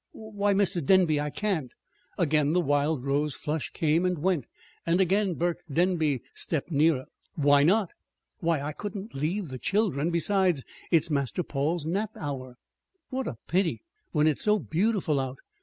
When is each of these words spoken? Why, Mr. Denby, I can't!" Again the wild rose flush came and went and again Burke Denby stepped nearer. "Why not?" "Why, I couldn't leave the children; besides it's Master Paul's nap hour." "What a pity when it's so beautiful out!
Why, 0.13 0.55
Mr. 0.55 0.83
Denby, 0.83 1.19
I 1.21 1.29
can't!" 1.29 1.75
Again 2.17 2.53
the 2.53 2.59
wild 2.59 3.05
rose 3.05 3.35
flush 3.35 3.69
came 3.69 4.03
and 4.03 4.17
went 4.17 4.47
and 4.83 4.99
again 4.99 5.35
Burke 5.35 5.61
Denby 5.71 6.23
stepped 6.33 6.71
nearer. 6.71 7.05
"Why 7.35 7.61
not?" 7.61 7.91
"Why, 8.39 8.63
I 8.63 8.71
couldn't 8.71 9.13
leave 9.13 9.49
the 9.49 9.59
children; 9.59 10.09
besides 10.09 10.63
it's 10.89 11.11
Master 11.11 11.43
Paul's 11.43 11.85
nap 11.85 12.09
hour." 12.15 12.55
"What 13.11 13.27
a 13.27 13.37
pity 13.47 13.83
when 14.11 14.25
it's 14.25 14.41
so 14.41 14.57
beautiful 14.57 15.19
out! 15.19 15.37